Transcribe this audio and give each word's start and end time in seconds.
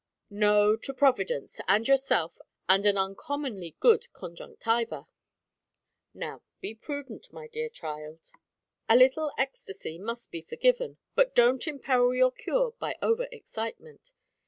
"No, 0.31 0.75
to 0.77 0.95
Providence, 0.95 1.61
and 1.67 1.87
yourself, 1.87 2.39
and 2.67 2.87
an 2.87 2.97
uncommonly 2.97 3.75
good 3.79 4.11
conjunctiva. 4.13 5.05
Now 6.15 6.41
be 6.59 6.73
prudent, 6.73 7.31
my 7.31 7.47
dear 7.47 7.69
child; 7.69 8.31
a 8.89 8.95
little 8.95 9.31
ecstasy 9.37 9.99
must 9.99 10.31
be 10.31 10.41
forgiven; 10.41 10.97
but 11.13 11.35
don't 11.35 11.67
imperil 11.67 12.15
your 12.15 12.31
cure 12.31 12.71
by 12.79 12.95
over 13.03 13.27
excitement. 13.31 14.13